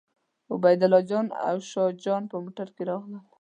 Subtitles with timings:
[0.53, 3.23] عبیدالله جان او شاه جان په موټر کې راغلل.